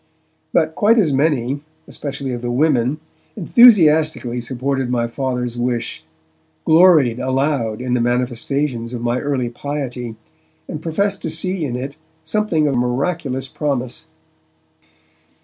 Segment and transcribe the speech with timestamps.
[0.51, 2.97] But quite as many, especially of the women,
[3.35, 6.03] enthusiastically supported my Father's wish,
[6.65, 10.15] gloried aloud in the manifestations of my early piety,
[10.67, 14.07] and professed to see in it something of miraculous promise.